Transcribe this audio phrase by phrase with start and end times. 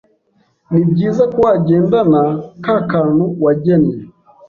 [0.71, 2.21] Ni byiza ko wagendana
[2.63, 3.95] ka kantu wagennye